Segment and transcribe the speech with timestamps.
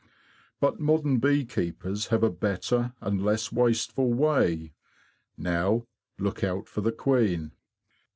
[0.59, 4.73] But modern bee keepers have a better and less wasteful way.
[5.37, 5.85] Now,
[6.17, 7.51] look out for the queen!